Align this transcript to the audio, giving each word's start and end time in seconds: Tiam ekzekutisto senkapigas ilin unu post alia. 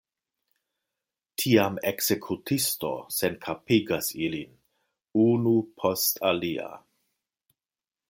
Tiam 1.41 1.77
ekzekutisto 1.91 2.91
senkapigas 3.19 4.11
ilin 4.29 4.59
unu 5.29 5.57
post 5.83 6.23
alia. 6.33 6.69